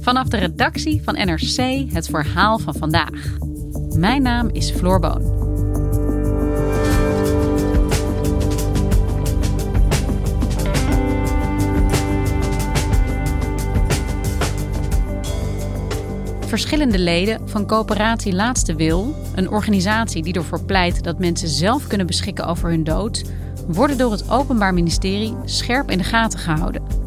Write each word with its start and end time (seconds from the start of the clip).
Vanaf 0.00 0.28
de 0.28 0.36
redactie 0.36 1.02
van 1.02 1.14
NRC 1.14 1.90
het 1.92 2.08
verhaal 2.08 2.58
van 2.58 2.74
vandaag. 2.74 3.36
Mijn 3.96 4.22
naam 4.22 4.48
is 4.48 4.70
Floor 4.70 5.00
Boon. 5.00 5.44
Verschillende 16.46 16.98
leden 16.98 17.48
van 17.48 17.66
coöperatie 17.66 18.34
Laatste 18.34 18.74
Wil, 18.74 19.14
een 19.34 19.50
organisatie 19.50 20.22
die 20.22 20.34
ervoor 20.34 20.64
pleit 20.64 21.04
dat 21.04 21.18
mensen 21.18 21.48
zelf 21.48 21.86
kunnen 21.86 22.06
beschikken 22.06 22.46
over 22.46 22.68
hun 22.68 22.84
dood, 22.84 23.24
worden 23.66 23.98
door 23.98 24.12
het 24.12 24.30
Openbaar 24.30 24.74
Ministerie 24.74 25.36
scherp 25.44 25.90
in 25.90 25.98
de 25.98 26.04
gaten 26.04 26.38
gehouden. 26.38 27.05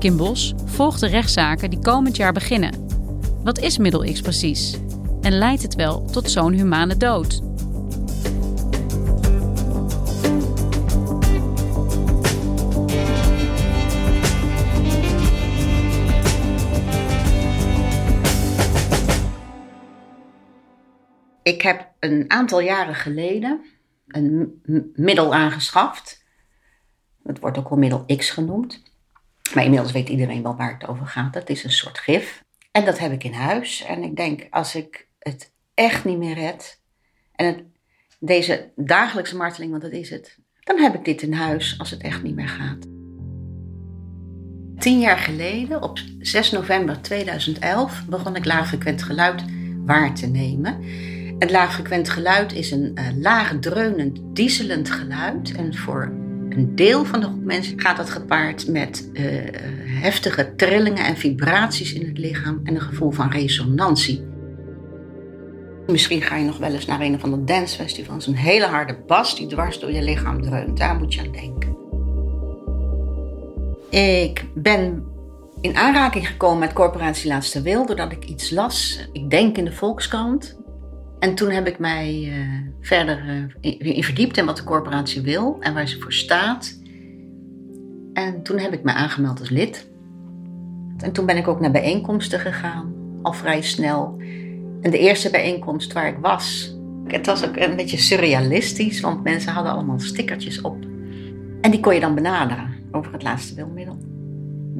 Kim 0.00 0.16
Bos 0.16 0.54
volgt 0.64 1.00
de 1.00 1.06
rechtszaken 1.06 1.70
die 1.70 1.78
komend 1.78 2.16
jaar 2.16 2.32
beginnen. 2.32 2.86
Wat 3.44 3.58
is 3.58 3.78
middel 3.78 4.12
X 4.12 4.20
precies? 4.20 4.78
En 5.20 5.32
leidt 5.32 5.62
het 5.62 5.74
wel 5.74 6.04
tot 6.04 6.30
zo'n 6.30 6.52
humane 6.52 6.96
dood? 6.96 7.42
Ik 21.42 21.62
heb 21.62 21.92
een 21.98 22.24
aantal 22.28 22.60
jaren 22.60 22.94
geleden 22.94 23.64
een 24.06 24.60
middel 24.94 25.34
aangeschaft. 25.34 26.24
Het 27.22 27.38
wordt 27.38 27.58
ook 27.58 27.68
wel 27.68 27.78
middel 27.78 28.04
X 28.16 28.30
genoemd. 28.30 28.89
Maar 29.54 29.64
inmiddels 29.64 29.92
weet 29.92 30.08
iedereen 30.08 30.42
wel 30.42 30.56
waar 30.56 30.72
het 30.72 30.88
over 30.88 31.06
gaat. 31.06 31.34
Het 31.34 31.50
is 31.50 31.64
een 31.64 31.72
soort 31.72 31.98
gif. 31.98 32.44
En 32.70 32.84
dat 32.84 32.98
heb 32.98 33.12
ik 33.12 33.24
in 33.24 33.32
huis. 33.32 33.84
En 33.84 34.02
ik 34.02 34.16
denk, 34.16 34.46
als 34.50 34.74
ik 34.74 35.08
het 35.18 35.52
echt 35.74 36.04
niet 36.04 36.18
meer 36.18 36.34
red. 36.34 36.80
En 37.34 37.46
het, 37.46 37.64
deze 38.18 38.72
dagelijkse 38.76 39.36
marteling, 39.36 39.70
want 39.70 39.82
dat 39.82 39.92
is 39.92 40.10
het. 40.10 40.38
Dan 40.60 40.78
heb 40.78 40.94
ik 40.94 41.04
dit 41.04 41.22
in 41.22 41.32
huis 41.32 41.74
als 41.78 41.90
het 41.90 42.02
echt 42.02 42.22
niet 42.22 42.34
meer 42.34 42.48
gaat. 42.48 42.86
Tien 44.78 45.00
jaar 45.00 45.18
geleden, 45.18 45.82
op 45.82 45.98
6 46.18 46.50
november 46.50 47.02
2011, 47.02 48.04
begon 48.06 48.36
ik 48.36 48.44
laagfrequent 48.44 49.02
geluid 49.02 49.44
waar 49.84 50.14
te 50.14 50.26
nemen. 50.26 50.84
Het 51.38 51.50
laagfrequent 51.50 52.08
geluid 52.08 52.52
is 52.52 52.70
een 52.70 52.92
uh, 52.94 53.06
laag 53.16 53.58
dreunend, 53.58 54.20
dieselend 54.36 54.90
geluid. 54.90 55.52
En 55.56 55.74
voor 55.74 56.12
een 56.50 56.74
deel 56.74 57.04
van 57.04 57.20
de 57.20 57.26
groep 57.26 57.44
mensen 57.44 57.80
gaat 57.80 57.96
dat 57.96 58.10
gepaard 58.10 58.68
met 58.68 59.10
uh, 59.12 59.22
heftige 59.84 60.54
trillingen 60.56 61.04
en 61.04 61.16
vibraties 61.16 61.92
in 61.92 62.06
het 62.06 62.18
lichaam 62.18 62.60
en 62.64 62.74
een 62.74 62.80
gevoel 62.80 63.10
van 63.10 63.30
resonantie. 63.30 64.28
Misschien 65.86 66.22
ga 66.22 66.36
je 66.36 66.44
nog 66.44 66.58
wel 66.58 66.72
eens 66.72 66.86
naar 66.86 67.00
een 67.00 67.20
van 67.20 67.30
de 67.30 67.44
dancefestivals. 67.44 68.26
Een 68.26 68.34
hele 68.34 68.66
harde 68.66 68.96
bas 69.06 69.36
die 69.36 69.46
dwars 69.46 69.80
door 69.80 69.92
je 69.92 70.02
lichaam 70.02 70.42
dreunt. 70.42 70.78
Daar 70.78 70.96
moet 70.96 71.14
je 71.14 71.20
aan 71.20 71.32
denken. 71.32 71.76
Ik 73.90 74.44
ben 74.54 75.04
in 75.60 75.76
aanraking 75.76 76.26
gekomen 76.26 76.58
met 76.58 76.72
Corporatie 76.72 77.28
Laatste 77.28 77.62
Wil 77.62 77.86
doordat 77.86 78.12
ik 78.12 78.24
iets 78.24 78.50
las. 78.50 79.08
Ik 79.12 79.30
denk 79.30 79.56
in 79.56 79.64
de 79.64 79.72
Volkskrant. 79.72 80.59
En 81.20 81.34
toen 81.34 81.50
heb 81.50 81.66
ik 81.66 81.78
mij 81.78 82.24
uh, 82.24 82.46
verder 82.80 83.48
uh, 83.62 83.94
in 83.96 84.04
verdiept 84.04 84.36
in 84.36 84.44
wat 84.44 84.56
de 84.56 84.64
corporatie 84.64 85.20
wil 85.20 85.56
en 85.60 85.74
waar 85.74 85.88
ze 85.88 86.00
voor 86.00 86.12
staat. 86.12 86.78
En 88.12 88.42
toen 88.42 88.58
heb 88.58 88.72
ik 88.72 88.82
me 88.82 88.92
aangemeld 88.92 89.40
als 89.40 89.48
lid. 89.48 89.90
En 90.96 91.12
toen 91.12 91.26
ben 91.26 91.36
ik 91.36 91.48
ook 91.48 91.60
naar 91.60 91.70
bijeenkomsten 91.70 92.40
gegaan, 92.40 92.94
al 93.22 93.32
vrij 93.32 93.62
snel. 93.62 94.16
En 94.80 94.90
de 94.90 94.98
eerste 94.98 95.30
bijeenkomst 95.30 95.92
waar 95.92 96.08
ik 96.08 96.16
was, 96.20 96.76
het 97.06 97.26
was 97.26 97.46
ook 97.46 97.56
een 97.56 97.76
beetje 97.76 97.98
surrealistisch, 97.98 99.00
want 99.00 99.22
mensen 99.22 99.52
hadden 99.52 99.72
allemaal 99.72 99.98
stickertjes 99.98 100.60
op. 100.60 100.76
En 101.60 101.70
die 101.70 101.80
kon 101.80 101.94
je 101.94 102.00
dan 102.00 102.14
benaderen 102.14 102.74
over 102.90 103.12
het 103.12 103.22
laatste 103.22 103.54
wilmiddel. 103.54 103.98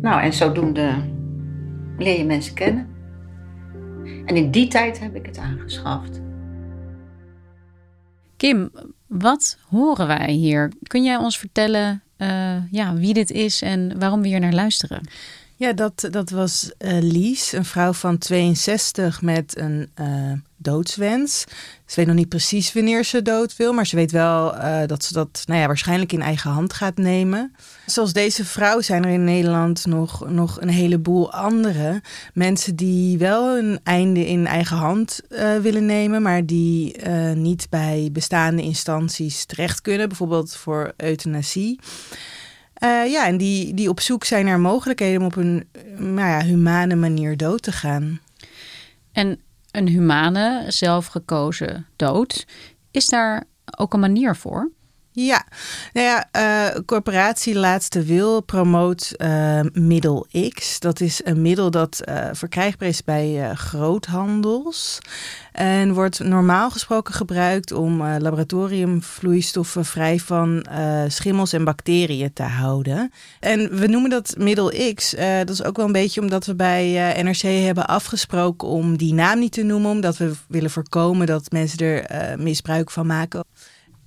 Nou, 0.01 0.23
en 0.23 0.33
zodoende 0.33 0.95
leer 1.99 2.19
je 2.19 2.25
mensen 2.25 2.55
kennen. 2.55 2.89
En 4.25 4.37
in 4.37 4.51
die 4.51 4.69
tijd 4.69 5.01
heb 5.01 5.15
ik 5.15 5.27
het 5.27 5.39
aangeschaft. 5.39 6.21
Kim, 8.41 8.71
wat 9.07 9.59
horen 9.69 10.07
wij 10.07 10.33
hier? 10.33 10.73
Kun 10.83 11.05
jij 11.05 11.17
ons 11.17 11.39
vertellen 11.39 12.03
uh, 12.19 12.71
ja, 12.71 12.95
wie 12.95 13.15
dit 13.15 13.31
is 13.31 13.63
en 13.63 13.99
waarom 13.99 14.23
we 14.23 14.29
hier 14.29 14.41
naar 14.41 14.53
luisteren? 14.53 15.09
Ja, 15.61 15.73
dat, 15.73 16.09
dat 16.11 16.31
was 16.31 16.71
uh, 16.79 16.99
Lies, 17.01 17.53
een 17.53 17.65
vrouw 17.65 17.93
van 17.93 18.19
62 18.19 19.23
met 19.23 19.59
een 19.59 19.91
uh, 20.01 20.33
doodswens. 20.57 21.45
Ze 21.87 21.97
weet 21.97 22.07
nog 22.07 22.17
niet 22.17 22.29
precies 22.29 22.73
wanneer 22.73 23.05
ze 23.05 23.23
dood 23.23 23.57
wil, 23.57 23.73
maar 23.73 23.87
ze 23.87 23.97
weet 23.97 24.11
wel 24.11 24.55
uh, 24.55 24.81
dat 24.87 25.05
ze 25.05 25.13
dat 25.13 25.43
nou 25.47 25.61
ja, 25.61 25.67
waarschijnlijk 25.67 26.13
in 26.13 26.23
eigen 26.23 26.51
hand 26.51 26.73
gaat 26.73 26.97
nemen. 26.97 27.55
Zoals 27.87 28.13
deze 28.13 28.45
vrouw 28.45 28.81
zijn 28.81 29.05
er 29.05 29.11
in 29.11 29.25
Nederland 29.25 29.87
nog, 29.87 30.29
nog 30.29 30.61
een 30.61 30.69
heleboel 30.69 31.33
andere 31.33 32.03
mensen 32.35 32.77
die 32.77 33.19
wel 33.19 33.57
een 33.59 33.81
einde 33.83 34.27
in 34.27 34.47
eigen 34.47 34.77
hand 34.77 35.21
willen 35.63 35.87
nemen, 35.87 36.23
maar 36.23 36.47
die 36.47 37.07
niet 37.35 37.67
bij 37.71 38.09
bestaande 38.13 38.63
instanties 38.63 39.45
terecht 39.45 39.81
kunnen, 39.81 40.09
bijvoorbeeld 40.09 40.55
voor 40.55 40.93
euthanasie. 40.97 41.81
Uh, 42.81 43.11
ja, 43.11 43.27
en 43.27 43.37
die, 43.37 43.75
die 43.75 43.89
op 43.89 44.01
zoek 44.01 44.25
zijn 44.25 44.45
naar 44.45 44.61
mogelijkheden 44.61 45.21
om 45.21 45.27
op 45.27 45.37
een 45.37 45.69
nou 45.97 46.29
ja, 46.29 46.43
humane 46.43 46.95
manier 46.95 47.37
dood 47.37 47.63
te 47.63 47.73
gaan. 47.73 48.21
En 49.13 49.41
een 49.71 49.89
humane, 49.89 50.65
zelfgekozen 50.69 51.87
dood, 51.97 52.47
is 52.91 53.07
daar 53.07 53.45
ook 53.79 53.95
een 53.95 54.01
manier 54.01 54.37
voor? 54.37 54.71
Ja, 55.13 55.45
nou 55.93 56.07
ja, 56.07 56.29
uh, 56.75 56.81
corporatie 56.87 57.59
Laatste 57.59 58.03
Wil 58.03 58.41
promoot 58.41 59.15
uh, 59.17 59.61
middel 59.73 60.27
X. 60.49 60.81
Dat 60.81 61.01
is 61.01 61.21
een 61.25 61.43
middel 61.43 61.71
dat 61.71 62.01
uh, 62.09 62.29
verkrijgbaar 62.33 62.89
is 62.89 63.05
bij 63.05 63.55
groothandels. 63.55 64.99
En 65.53 65.93
wordt 65.95 66.19
normaal 66.19 66.71
gesproken 66.71 67.15
gebruikt 67.15 67.73
om 67.73 68.03
laboratoriumvloeistoffen 68.03 69.85
vrij 69.85 70.19
van 70.19 70.67
schimmels 71.09 71.53
en 71.53 71.65
bacteriën 71.65 72.33
te 72.33 72.43
houden. 72.43 73.13
En 73.41 73.79
we 73.79 73.87
noemen 73.87 74.11
dat 74.11 74.35
middel 74.39 74.73
X. 74.95 75.11
dat 75.39 75.51
is 75.51 75.65
ook 75.65 75.77
wel 75.77 75.87
een 75.87 75.93
beetje 75.93 76.21
omdat 76.21 76.47
we 76.47 76.55
bij 76.55 77.17
NRC 77.23 77.41
hebben 77.41 77.87
afgesproken 77.87 78.69
om 78.69 78.97
die 78.97 79.15
naam 79.15 79.39
niet 79.39 79.53
te 79.53 79.63
noemen. 79.63 79.91
Omdat 79.91 80.17
we 80.17 80.33
willen 80.49 80.71
voorkomen 80.71 81.27
dat 81.27 81.51
mensen 81.51 81.79
er 81.79 82.39
misbruik 82.39 82.91
van 82.91 83.07
maken. 83.07 83.45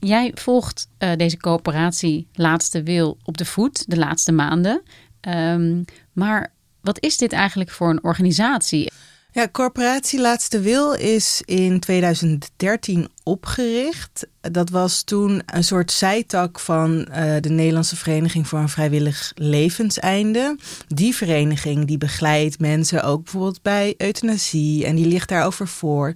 Jij 0.03 0.31
volgt 0.35 0.87
uh, 0.99 1.11
deze 1.15 1.37
coöperatie 1.37 2.27
Laatste 2.33 2.83
Wil 2.83 3.17
op 3.23 3.37
de 3.37 3.45
voet 3.45 3.89
de 3.89 3.97
laatste 3.97 4.31
maanden. 4.31 4.81
Um, 5.27 5.85
maar 6.13 6.51
wat 6.81 6.99
is 6.99 7.17
dit 7.17 7.33
eigenlijk 7.33 7.69
voor 7.69 7.89
een 7.89 8.03
organisatie? 8.03 8.91
Ja, 9.35 9.47
Corporatie 9.51 10.21
Laatste 10.21 10.59
Wil 10.59 10.93
is 10.93 11.41
in 11.45 11.79
2013 11.79 13.07
opgericht. 13.23 14.27
Dat 14.41 14.69
was 14.69 15.03
toen 15.03 15.41
een 15.45 15.63
soort 15.63 15.91
zijtak 15.91 16.59
van 16.59 17.07
uh, 17.09 17.35
de 17.39 17.49
Nederlandse 17.49 17.95
Vereniging 17.95 18.47
voor 18.47 18.59
een 18.59 18.69
Vrijwillig 18.69 19.31
Levenseinde. 19.35 20.57
Die 20.87 21.15
vereniging 21.15 21.85
die 21.85 21.97
begeleidt 21.97 22.59
mensen 22.59 23.03
ook 23.03 23.23
bijvoorbeeld 23.23 23.61
bij 23.61 23.93
euthanasie 23.97 24.85
en 24.85 24.95
die 24.95 25.07
ligt 25.07 25.29
daarover 25.29 25.67
voor. 25.67 26.13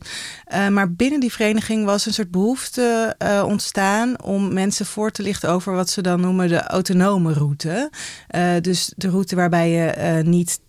Uh, 0.53 0.67
maar 0.67 0.91
binnen 0.91 1.19
die 1.19 1.31
vereniging 1.31 1.85
was 1.85 2.05
een 2.05 2.13
soort 2.13 2.31
behoefte 2.31 3.15
uh, 3.19 3.43
ontstaan 3.47 4.23
om 4.23 4.53
mensen 4.53 4.85
voor 4.85 5.11
te 5.11 5.21
lichten 5.21 5.49
over 5.49 5.73
wat 5.73 5.89
ze 5.89 6.01
dan 6.01 6.21
noemen 6.21 6.47
de 6.47 6.61
autonome 6.61 7.33
route. 7.33 7.91
dus 8.61 8.93
de 8.95 9.09
route 9.09 9.35
waarbij 9.35 9.69
je 9.69 10.21
niet 10.23 10.59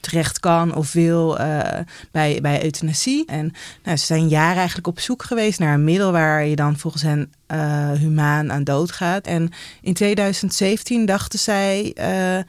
terecht 0.00 0.40
kan 0.40 0.74
of 0.74 0.92
wil 0.92 1.40
uh, 1.40 1.60
bij, 2.10 2.38
bij 2.42 2.64
euthanasie. 2.64 3.26
En 3.26 3.52
nou, 3.84 3.96
ze 3.96 4.04
zijn 4.04 4.28
jaren 4.28 4.56
eigenlijk 4.56 4.86
op 4.86 5.00
zoek 5.00 5.22
geweest 5.22 5.58
naar 5.58 5.74
een 5.74 5.84
middel 5.84 6.12
waar 6.12 6.46
je 6.46 6.56
dan 6.56 6.78
volgens 6.78 7.02
hen 7.02 7.32
uh, 7.52 7.90
humaan 7.90 8.52
aan 8.52 8.64
dood 8.64 8.92
gaat. 8.92 9.26
En 9.26 9.50
in 9.82 9.94
2017 9.94 11.06
dachten 11.06 11.38
zij 11.38 11.94
uh, 11.98 12.42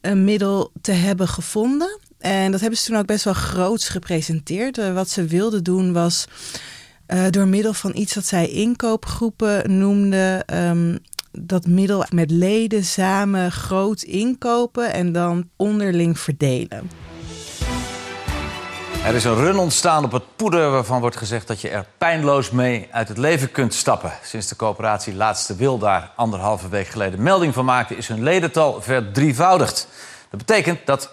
een 0.00 0.24
middel 0.24 0.72
te 0.80 0.92
hebben 0.92 1.28
gevonden. 1.28 1.98
En 2.18 2.50
dat 2.50 2.60
hebben 2.60 2.78
ze 2.78 2.86
toen 2.86 2.96
ook 2.96 3.06
best 3.06 3.24
wel 3.24 3.34
groots 3.34 3.88
gepresenteerd. 3.88 4.92
wat 4.92 5.10
ze 5.10 5.24
wilden 5.24 5.64
doen 5.64 5.92
was 5.92 6.24
door 7.30 7.48
middel 7.48 7.72
van 7.72 7.96
iets 7.96 8.14
dat 8.14 8.26
zij 8.26 8.48
inkoopgroepen 8.48 9.78
noemden, 9.78 10.58
um, 10.58 10.98
dat 11.40 11.66
middel 11.66 12.04
met 12.08 12.30
leden 12.30 12.84
samen 12.84 13.52
groot 13.52 14.02
inkopen 14.02 14.92
en 14.92 15.12
dan 15.12 15.48
onderling 15.56 16.18
verdelen. 16.18 16.90
Er 19.04 19.14
is 19.14 19.24
een 19.24 19.34
run 19.34 19.56
ontstaan 19.56 20.04
op 20.04 20.12
het 20.12 20.22
poeder 20.36 20.70
waarvan 20.70 21.00
wordt 21.00 21.16
gezegd 21.16 21.46
dat 21.46 21.60
je 21.60 21.68
er 21.68 21.86
pijnloos 21.98 22.50
mee 22.50 22.88
uit 22.90 23.08
het 23.08 23.18
leven 23.18 23.50
kunt 23.50 23.74
stappen. 23.74 24.12
Sinds 24.22 24.48
de 24.48 24.56
coöperatie 24.56 25.14
Laatste 25.14 25.56
Wil 25.56 25.78
daar 25.78 26.10
anderhalve 26.16 26.68
week 26.68 26.86
geleden 26.86 27.22
melding 27.22 27.54
van 27.54 27.64
maakte, 27.64 27.96
is 27.96 28.08
hun 28.08 28.22
ledental 28.22 28.82
verdrievoudigd. 28.82 29.88
Dat 30.30 30.38
betekent 30.38 30.78
dat 30.84 31.10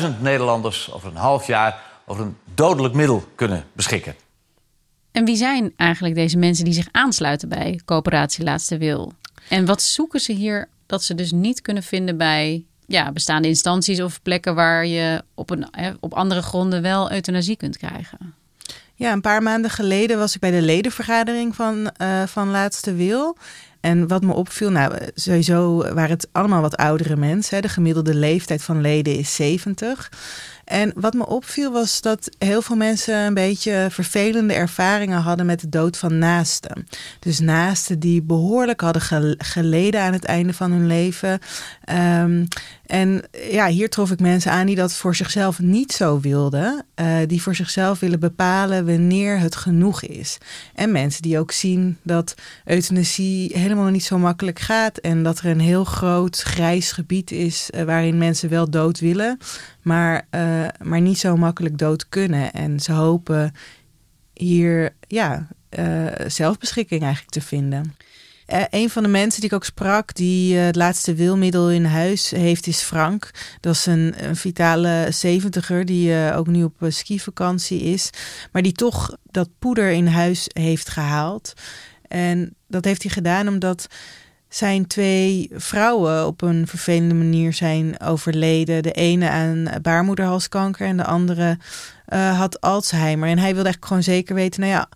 11.000 0.00 0.20
Nederlanders 0.20 0.92
over 0.92 1.08
een 1.08 1.16
half 1.16 1.46
jaar 1.46 1.82
over 2.06 2.24
een 2.24 2.36
dodelijk 2.54 2.94
middel 2.94 3.24
kunnen 3.34 3.64
beschikken. 3.72 4.14
En 5.12 5.24
wie 5.24 5.36
zijn 5.36 5.72
eigenlijk 5.76 6.14
deze 6.14 6.38
mensen 6.38 6.64
die 6.64 6.74
zich 6.74 6.88
aansluiten 6.92 7.48
bij 7.48 7.80
coöperatie 7.84 8.44
Laatste 8.44 8.78
Wil? 8.78 9.12
En 9.48 9.66
wat 9.66 9.82
zoeken 9.82 10.20
ze 10.20 10.32
hier 10.32 10.68
dat 10.86 11.02
ze 11.02 11.14
dus 11.14 11.32
niet 11.32 11.60
kunnen 11.60 11.82
vinden 11.82 12.16
bij 12.16 12.64
ja, 12.86 13.12
bestaande 13.12 13.48
instanties 13.48 14.00
of 14.00 14.22
plekken 14.22 14.54
waar 14.54 14.86
je 14.86 15.22
op, 15.34 15.50
een, 15.50 15.66
op 16.00 16.14
andere 16.14 16.42
gronden 16.42 16.82
wel 16.82 17.12
euthanasie 17.12 17.56
kunt 17.56 17.76
krijgen? 17.76 18.34
Ja, 18.94 19.12
een 19.12 19.20
paar 19.20 19.42
maanden 19.42 19.70
geleden 19.70 20.18
was 20.18 20.34
ik 20.34 20.40
bij 20.40 20.50
de 20.50 20.62
ledenvergadering 20.62 21.54
van, 21.54 21.90
uh, 22.02 22.22
van 22.26 22.50
Laatste 22.50 22.94
Wil. 22.94 23.36
En 23.80 24.08
wat 24.08 24.22
me 24.22 24.32
opviel, 24.32 24.70
nou, 24.70 24.94
sowieso 25.14 25.76
waren 25.76 26.10
het 26.10 26.28
allemaal 26.32 26.60
wat 26.60 26.76
oudere 26.76 27.16
mensen. 27.16 27.62
De 27.62 27.68
gemiddelde 27.68 28.14
leeftijd 28.14 28.62
van 28.62 28.80
leden 28.80 29.16
is 29.16 29.34
70. 29.34 30.12
En 30.70 30.92
wat 30.94 31.14
me 31.14 31.26
opviel 31.26 31.72
was 31.72 32.00
dat 32.00 32.30
heel 32.38 32.62
veel 32.62 32.76
mensen 32.76 33.16
een 33.16 33.34
beetje 33.34 33.86
vervelende 33.90 34.54
ervaringen 34.54 35.20
hadden 35.20 35.46
met 35.46 35.60
de 35.60 35.68
dood 35.68 35.96
van 35.96 36.18
naasten. 36.18 36.88
Dus 37.18 37.38
naasten 37.38 37.98
die 37.98 38.22
behoorlijk 38.22 38.80
hadden 38.80 39.36
geleden 39.38 40.00
aan 40.00 40.12
het 40.12 40.24
einde 40.24 40.52
van 40.52 40.70
hun 40.70 40.86
leven. 40.86 41.38
Um, 42.20 42.48
en 42.90 43.22
ja, 43.50 43.66
hier 43.66 43.88
trof 43.88 44.10
ik 44.10 44.20
mensen 44.20 44.52
aan 44.52 44.66
die 44.66 44.76
dat 44.76 44.92
voor 44.92 45.16
zichzelf 45.16 45.58
niet 45.58 45.92
zo 45.92 46.20
wilden. 46.20 46.84
Uh, 47.00 47.16
die 47.26 47.42
voor 47.42 47.54
zichzelf 47.54 48.00
willen 48.00 48.20
bepalen 48.20 48.86
wanneer 48.86 49.38
het 49.38 49.56
genoeg 49.56 50.02
is. 50.02 50.38
En 50.74 50.92
mensen 50.92 51.22
die 51.22 51.38
ook 51.38 51.52
zien 51.52 51.98
dat 52.02 52.34
euthanasie 52.64 53.58
helemaal 53.58 53.88
niet 53.88 54.04
zo 54.04 54.18
makkelijk 54.18 54.58
gaat. 54.58 54.98
En 54.98 55.22
dat 55.22 55.38
er 55.38 55.46
een 55.46 55.60
heel 55.60 55.84
groot 55.84 56.40
grijs 56.40 56.92
gebied 56.92 57.30
is 57.30 57.70
uh, 57.74 57.82
waarin 57.82 58.18
mensen 58.18 58.48
wel 58.48 58.70
dood 58.70 59.00
willen. 59.00 59.38
Maar, 59.82 60.26
uh, 60.34 60.66
maar 60.82 61.00
niet 61.00 61.18
zo 61.18 61.36
makkelijk 61.36 61.78
dood 61.78 62.08
kunnen. 62.08 62.52
En 62.52 62.80
ze 62.80 62.92
hopen 62.92 63.52
hier 64.34 64.94
ja, 65.06 65.48
zelfbeschikking 66.26 67.02
eigenlijk 67.02 67.32
te 67.32 67.40
vinden. 67.40 67.94
Uh, 68.52 68.62
een 68.70 68.90
van 68.90 69.02
de 69.02 69.08
mensen 69.08 69.40
die 69.40 69.50
ik 69.50 69.56
ook 69.56 69.64
sprak, 69.64 70.14
die 70.14 70.54
uh, 70.54 70.64
het 70.64 70.76
laatste 70.76 71.14
wilmiddel 71.14 71.70
in 71.70 71.84
huis 71.84 72.30
heeft, 72.30 72.66
is 72.66 72.82
Frank. 72.82 73.30
Dat 73.60 73.74
is 73.74 73.86
een, 73.86 74.14
een 74.16 74.36
vitale 74.36 75.06
zeventiger 75.10 75.84
die 75.84 76.10
uh, 76.10 76.36
ook 76.36 76.46
nu 76.46 76.64
op 76.64 76.74
skivakantie 76.88 77.80
is. 77.80 78.10
Maar 78.52 78.62
die 78.62 78.72
toch 78.72 79.16
dat 79.24 79.48
poeder 79.58 79.90
in 79.90 80.06
huis 80.06 80.50
heeft 80.52 80.88
gehaald. 80.88 81.52
En 82.08 82.54
dat 82.68 82.84
heeft 82.84 83.02
hij 83.02 83.12
gedaan 83.12 83.48
omdat 83.48 83.86
zijn 84.48 84.86
twee 84.86 85.50
vrouwen 85.52 86.26
op 86.26 86.42
een 86.42 86.66
vervelende 86.66 87.14
manier 87.14 87.52
zijn 87.52 88.00
overleden. 88.00 88.82
De 88.82 88.92
ene 88.92 89.28
aan 89.28 89.68
baarmoederhalskanker 89.82 90.86
en 90.86 90.96
de 90.96 91.04
andere 91.04 91.58
had 92.08 92.60
Alzheimer. 92.60 93.28
En 93.28 93.38
hij 93.38 93.54
wilde 93.54 93.68
eigenlijk 93.68 93.86
gewoon 93.86 94.02
zeker 94.02 94.34
weten, 94.34 94.60
nou 94.60 94.72
ja, 94.72 94.88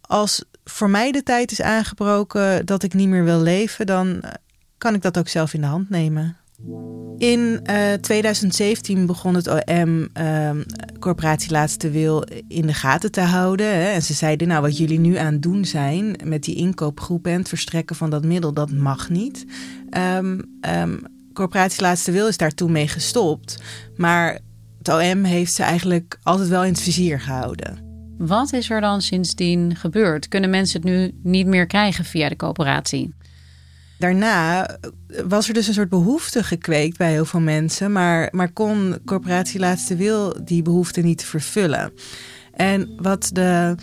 als 0.00 0.44
voor 0.70 0.90
mij 0.90 1.12
de 1.12 1.22
tijd 1.22 1.50
is 1.50 1.62
aangebroken 1.62 2.66
dat 2.66 2.82
ik 2.82 2.94
niet 2.94 3.08
meer 3.08 3.24
wil 3.24 3.40
leven, 3.40 3.86
dan 3.86 4.20
eh, 4.20 4.30
kan 4.78 4.94
ik 4.94 5.02
dat 5.02 5.18
ook 5.18 5.28
zelf 5.28 5.54
in 5.54 5.60
de 5.60 5.66
hand 5.66 5.90
nemen. 5.90 6.36
In 7.18 7.60
uh, 7.64 7.92
eh, 7.92 8.00
2017 8.00 9.06
begon 9.06 9.34
het 9.34 9.48
OM 9.48 9.58
uh, 9.98 10.48
ehm, 10.48 10.62
Corporatie 10.98 11.50
Laatste 11.50 11.90
Wil 11.90 12.24
in 12.48 12.66
de 12.66 12.74
gaten 12.74 13.10
te 13.10 13.20
houden. 13.20 13.66
Hè. 13.66 13.90
En 13.90 14.02
ze 14.02 14.14
zeiden, 14.14 14.48
nou 14.48 14.62
wat 14.62 14.78
jullie 14.78 14.98
nu 14.98 15.16
aan 15.16 15.32
het 15.32 15.42
doen 15.42 15.64
zijn 15.64 16.16
met 16.24 16.42
die 16.44 16.56
inkoopgroep 16.56 17.26
en 17.26 17.38
het 17.38 17.48
verstrekken 17.48 17.96
van 17.96 18.10
dat 18.10 18.24
middel, 18.24 18.52
dat 18.52 18.70
mag 18.70 19.08
niet. 19.08 19.46
Um, 20.16 20.58
um, 20.60 21.02
Corporatie 21.32 21.82
Laatste 21.82 22.12
Wil 22.12 22.28
is 22.28 22.36
daar 22.36 22.54
toen 22.54 22.72
mee 22.72 22.88
gestopt. 22.88 23.62
Maar 23.96 24.38
het 24.78 24.88
OM 24.88 25.24
heeft 25.24 25.52
ze 25.52 25.62
eigenlijk 25.62 26.18
altijd 26.22 26.48
wel 26.48 26.64
in 26.64 26.72
het 26.72 26.82
vizier 26.82 27.20
gehouden. 27.20 27.85
Wat 28.18 28.52
is 28.52 28.70
er 28.70 28.80
dan 28.80 29.02
sindsdien 29.02 29.76
gebeurd? 29.76 30.28
Kunnen 30.28 30.50
mensen 30.50 30.80
het 30.80 30.90
nu 30.90 31.12
niet 31.22 31.46
meer 31.46 31.66
krijgen 31.66 32.04
via 32.04 32.28
de 32.28 32.36
coöperatie? 32.36 33.14
Daarna 33.98 34.68
was 35.26 35.48
er 35.48 35.54
dus 35.54 35.66
een 35.66 35.74
soort 35.74 35.88
behoefte 35.88 36.42
gekweekt 36.42 36.96
bij 36.96 37.10
heel 37.10 37.24
veel 37.24 37.40
mensen, 37.40 37.92
maar, 37.92 38.28
maar 38.30 38.52
kon 38.52 38.98
Corporatie 39.04 39.60
Laatste 39.60 39.96
Wil 39.96 40.44
die 40.44 40.62
behoefte 40.62 41.00
niet 41.00 41.24
vervullen. 41.24 41.92
En 42.52 42.92
wat 42.96 43.30
de 43.32 43.74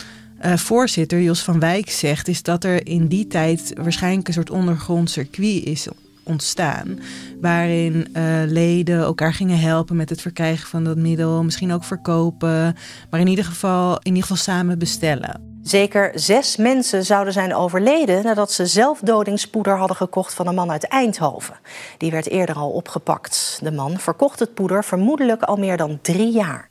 uh, 0.46 0.58
voorzitter 0.58 1.22
Jos 1.22 1.42
van 1.42 1.60
Wijk 1.60 1.90
zegt, 1.90 2.28
is 2.28 2.44
dat 2.44 2.64
er 2.64 2.88
in 2.88 3.08
die 3.08 3.28
tijd 3.28 3.74
waarschijnlijk 3.76 4.28
een 4.28 4.34
soort 4.34 4.50
ondergrond 4.50 5.10
circuit 5.10 5.64
is 5.64 5.88
ontstaan. 6.24 7.00
Waarin 7.42 8.08
uh, 8.14 8.24
leden 8.46 9.00
elkaar 9.00 9.34
gingen 9.34 9.60
helpen 9.60 9.96
met 9.96 10.10
het 10.10 10.22
verkrijgen 10.22 10.68
van 10.68 10.84
dat 10.84 10.98
middel. 10.98 11.44
Misschien 11.44 11.74
ook 11.74 11.84
verkopen. 11.84 12.76
Maar 13.10 13.20
in 13.20 13.28
ieder 13.28 13.46
geval, 13.46 13.92
in 13.92 14.02
ieder 14.06 14.22
geval 14.22 14.38
samen 14.38 14.80
bestellen. 14.80 15.52
Zeker 15.64 16.12
zes 16.16 16.58
mensen 16.58 17.06
zouden 17.06 17.34
zijn 17.34 17.56
overleden 17.56 18.24
nadat 18.24 18.52
ze 18.52 18.66
zelfdodingspoeder 18.66 19.78
hadden 19.78 19.98
gekocht 19.98 20.34
van 20.34 20.48
een 20.48 20.56
man 20.56 20.72
uit 20.72 20.88
Eindhoven. 20.88 21.60
Die 21.98 22.12
werd 22.12 22.30
eerder 22.30 22.56
al 22.56 22.70
opgepakt. 22.70 23.60
De 23.62 23.72
man 23.72 23.98
verkocht 23.98 24.40
het 24.40 24.54
poeder 24.54 24.84
vermoedelijk 24.84 25.42
al 25.44 25.56
meer 25.56 25.78
dan 25.78 26.00
drie 26.02 26.32
jaar. 26.32 26.70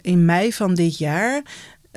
In 0.00 0.24
mei 0.24 0.52
van 0.52 0.74
dit 0.74 0.98
jaar 0.98 1.42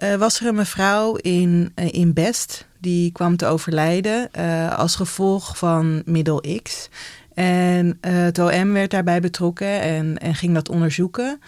uh, 0.04 0.16
was 0.16 0.40
er 0.40 0.48
een 0.48 0.56
mevrouw 0.56 1.16
in, 1.16 1.72
uh, 1.76 1.94
in 1.94 2.14
Best 2.14 2.68
die 2.80 3.12
kwam 3.12 3.38
te 3.38 3.46
overlijden 3.46 4.30
uh, 4.40 4.78
als 4.78 4.96
gevolg 4.96 5.58
van 5.58 6.02
middel 6.06 6.44
X. 6.64 6.90
En 7.34 7.98
het 8.02 8.40
OM 8.40 8.74
werd 8.74 8.92
daarbij 8.92 9.20
betrokken 9.20 9.82
en, 9.82 10.18
en 10.18 10.36
ging 10.36 10.54
dat 10.54 10.70
onderzoeken. 10.70 11.40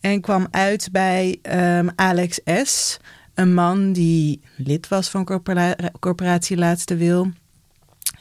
En 0.00 0.20
kwam 0.20 0.46
uit 0.50 0.88
bij 0.92 1.38
um, 1.78 1.90
Alex 1.96 2.40
S., 2.62 2.98
een 3.34 3.54
man 3.54 3.92
die 3.92 4.40
lid 4.56 4.88
was 4.88 5.08
van 5.08 5.24
corpora 5.24 5.76
Corporatie 6.00 6.56
Laatste 6.56 6.96
Wil. 6.96 7.30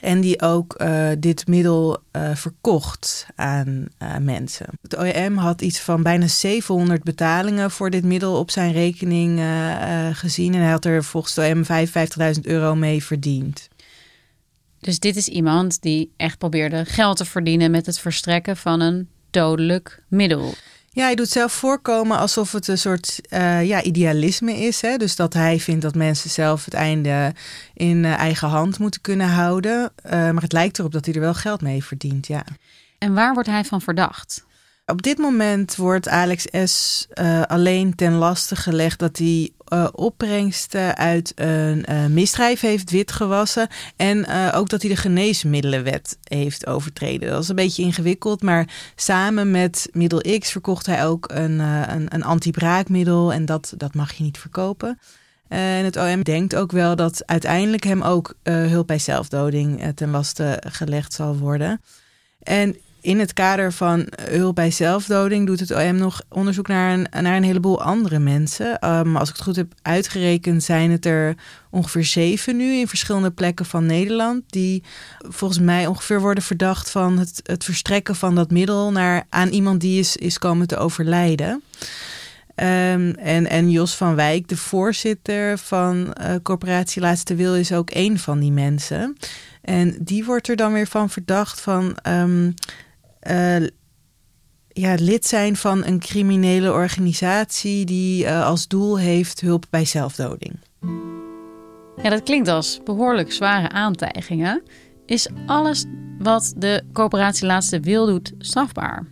En 0.02 0.22
die 0.22 0.42
ook 0.42 0.82
uh, 0.82 1.10
dit 1.18 1.48
middel 1.48 1.98
uh, 2.12 2.36
verkocht 2.36 3.28
aan 3.36 3.86
uh, 4.04 4.18
mensen. 4.18 4.66
Het 4.82 4.98
OEM 4.98 5.38
had 5.38 5.62
iets 5.62 5.80
van 5.80 6.04
bijna 6.04 6.28
700 6.28 7.04
betalingen 7.04 7.72
voor 7.72 7.90
dit 7.90 8.04
middel 8.04 8.38
op 8.38 8.52
zijn 8.52 8.72
rekening 8.72 9.42
gezien. 10.14 10.54
En 10.54 10.62
hij 10.62 10.72
had 10.72 10.86
er 10.86 11.04
volgens 11.04 11.36
het 11.36 11.54
OM 11.54 11.64
55.000 12.36 12.42
euro 12.42 12.76
mee 12.76 13.04
verdiend. 13.04 13.68
Dus 14.80 15.00
dit 15.00 15.16
is 15.16 15.28
iemand 15.28 15.82
die 15.82 16.14
echt 16.18 16.38
probeerde 16.38 16.86
geld 16.86 17.18
te 17.18 17.26
verdienen 17.26 17.72
met 17.72 17.86
het 17.86 18.00
verstrekken 18.00 18.58
van 18.58 18.80
een 18.80 19.10
dodelijk 19.30 20.04
middel. 20.08 20.54
Ja, 20.94 21.04
hij 21.04 21.16
doet 21.16 21.30
zelf 21.30 21.52
voorkomen 21.52 22.18
alsof 22.18 22.52
het 22.52 22.68
een 22.68 22.78
soort 22.78 23.20
uh, 23.30 23.66
ja, 23.66 23.82
idealisme 23.82 24.58
is. 24.58 24.82
Hè? 24.82 24.98
Dus 24.98 25.16
dat 25.16 25.34
hij 25.34 25.60
vindt 25.60 25.82
dat 25.82 25.96
mensen 25.96 26.30
zelf 26.30 26.66
het 26.66 26.74
einde 26.74 27.34
in 27.74 28.04
uh, 28.04 28.14
eigen 28.14 28.48
hand 28.48 28.80
moeten 28.80 29.02
kunnen 29.02 29.28
houden. 29.28 29.92
Uh, 30.06 30.12
maar 30.12 30.42
het 30.42 30.52
lijkt 30.52 30.80
erop 30.80 30.92
dat 30.92 31.06
hij 31.06 31.14
er 31.14 31.20
wel 31.20 31.34
geld 31.34 31.62
mee 31.62 31.84
verdient, 31.84 32.28
ja. 32.28 32.44
En 32.98 33.14
waar 33.14 33.34
wordt 33.34 33.50
hij 33.50 33.64
van 33.64 33.82
verdacht? 33.82 34.46
Op 34.92 35.02
dit 35.02 35.18
moment 35.18 35.76
wordt 35.76 36.08
Alex 36.08 36.46
S. 36.64 37.08
Uh, 37.14 37.42
alleen 37.42 37.96
ten 37.96 38.14
laste 38.14 38.56
gelegd 38.56 39.00
dat 39.00 39.18
hij 39.18 39.52
uh, 39.74 39.88
opbrengsten 39.92 40.98
uit 40.98 41.32
een 41.36 41.86
uh, 41.90 42.06
misdrijf 42.06 42.60
heeft 42.60 42.92
witgewassen. 42.92 43.68
En 43.96 44.28
ook 44.54 44.70
dat 44.70 44.82
hij 44.82 44.92
de 44.92 44.98
geneesmiddelenwet 44.98 46.18
heeft 46.24 46.68
overtreden. 46.68 47.30
Dat 47.30 47.44
is 47.44 47.50
een 47.50 47.56
beetje 47.56 47.84
ingewikkeld, 47.84 48.42
maar 48.42 48.68
samen 48.96 49.52
met 49.52 49.90
middel 49.92 50.40
X 50.40 50.52
verkocht 50.52 50.86
hij 50.86 51.06
ook 51.06 51.32
een, 51.34 51.60
een, 51.60 52.06
een 52.14 52.24
antibraakmiddel. 52.24 53.34
En 53.34 53.46
dat, 53.46 53.74
dat 53.78 53.94
mag 53.94 54.14
je 54.14 54.24
niet 54.24 54.38
verkopen. 54.38 55.00
En 55.48 55.86
het 55.86 55.98
OM 55.98 56.24
denkt 56.24 56.56
ook 56.56 56.72
wel 56.72 56.96
dat 56.96 57.24
uiteindelijk 57.26 57.84
hem 57.84 58.02
ook 58.02 58.34
hulp 58.44 58.88
bij 58.88 59.00
zelfdoding 59.00 59.92
ten 59.96 60.10
laste 60.10 60.62
gelegd 60.68 61.14
zal 61.14 61.38
worden. 61.38 61.82
En 62.44 62.76
in 63.02 63.20
het 63.20 63.34
kader 63.34 63.74
van 63.74 64.08
hulp 64.30 64.56
bij 64.56 64.72
zelfdoding 64.72 65.48
doet 65.48 65.60
het 65.60 65.72
OM 65.72 65.96
nog 65.96 66.22
onderzoek 66.30 66.68
naar 66.68 66.94
een, 66.94 67.24
naar 67.24 67.36
een 67.36 67.44
heleboel 67.44 67.82
andere 67.82 68.20
mensen. 68.20 68.88
Um, 68.90 69.16
als 69.16 69.30
ik 69.30 69.36
het 69.36 69.44
goed 69.44 69.56
heb 69.56 69.74
uitgerekend, 69.82 70.64
zijn 70.64 70.92
het 70.92 71.06
er 71.06 71.36
ongeveer 71.70 72.06
zeven 72.06 72.58
nu 72.58 72.74
in 72.74 72.88
verschillende 72.88 73.32
plekken 73.32 73.66
van 73.66 73.86
Nederland. 73.86 74.44
Die 74.48 74.84
volgens 75.20 75.60
mij 75.60 75.88
ongeveer 75.88 76.22
worden 76.22 76.44
verdacht 76.44 76.90
van 76.90 77.18
het, 77.18 77.40
het 77.44 77.64
verstrekken 77.64 78.16
van 78.16 78.36
dat 78.36 78.52
middel 78.52 78.92
naar, 78.92 79.24
aan 79.30 79.50
iemand 79.50 79.82
die 79.82 80.00
is, 80.00 80.16
is 80.16 80.38
komen 80.38 80.68
te 80.68 80.78
overlijden. 80.78 81.64
Um, 82.56 83.12
en, 83.16 83.50
en 83.50 83.72
Jos 83.72 83.96
van 83.96 84.16
Wijk, 84.16 84.48
de 84.48 84.58
voorzitter 84.58 85.58
van 85.58 86.16
uh, 86.22 86.36
Corporatie 86.44 87.02
Laatste 87.02 87.36
Wil, 87.36 87.56
is 87.56 87.72
ook 87.72 87.90
een 87.94 88.20
van 88.20 88.40
die 88.40 88.52
mensen. 88.52 89.18
En 89.62 89.98
die 90.00 90.26
wordt 90.26 90.48
er 90.48 90.56
dan 90.56 90.74
weer 90.74 90.88
van 90.88 91.10
verdacht 91.10 91.62
van 91.62 91.98
um, 92.08 92.54
uh, 93.30 93.68
ja, 94.68 94.96
lid 95.00 95.26
zijn 95.26 95.56
van 95.56 95.86
een 95.86 96.00
criminele 96.00 96.72
organisatie 96.72 97.86
die 97.86 98.24
uh, 98.24 98.46
als 98.46 98.68
doel 98.68 99.00
heeft 99.00 99.42
hulp 99.42 99.66
bij 99.70 99.86
zelfdoding. 99.86 100.60
Ja, 102.04 102.10
dat 102.10 102.24
klinkt 102.24 102.48
als 102.48 102.80
behoorlijk 102.84 103.32
zware 103.32 103.70
aantijgingen. 103.70 104.64
Is 105.06 105.28
alles 105.46 105.86
wat 106.20 106.54
de 106.58 106.84
coöperatie 106.94 107.46
Laatste 107.46 107.80
Wil 107.80 108.06
doet 108.06 108.34
strafbaar? 108.38 109.06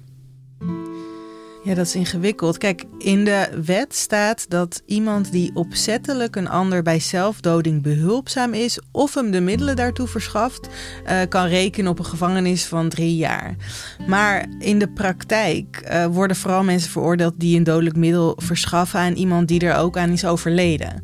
Ja, 1.64 1.76
dat 1.76 1.86
is 1.86 1.96
ingewikkeld. 1.96 2.58
Kijk, 2.58 2.84
in 2.98 3.26
de 3.26 3.62
wet 3.66 3.96
staat 3.96 4.50
dat 4.50 4.82
iemand 4.86 5.32
die 5.32 5.52
opzettelijk 5.54 6.36
een 6.36 6.50
ander 6.50 6.82
bij 6.84 7.00
zelfdoding 7.00 7.84
behulpzaam 7.84 8.54
is 8.54 8.80
of 8.92 9.14
hem 9.14 9.32
de 9.32 9.42
middelen 9.42 9.76
daartoe 9.76 10.08
verschaft, 10.08 10.68
uh, 10.68 11.20
kan 11.30 11.46
rekenen 11.46 11.92
op 11.92 12.00
een 12.00 12.06
gevangenis 12.06 12.66
van 12.66 12.90
drie 12.90 13.16
jaar. 13.16 13.56
Maar 14.08 14.46
in 14.60 14.80
de 14.80 14.90
praktijk 14.90 15.90
uh, 15.92 16.06
worden 16.06 16.36
vooral 16.38 16.64
mensen 16.64 16.92
veroordeeld 16.92 17.34
die 17.38 17.58
een 17.58 17.64
dodelijk 17.64 17.96
middel 17.96 18.38
verschaffen 18.42 19.00
aan 19.00 19.14
iemand 19.14 19.48
die 19.48 19.60
er 19.60 19.76
ook 19.76 19.98
aan 19.98 20.10
is 20.10 20.26
overleden. 20.26 21.04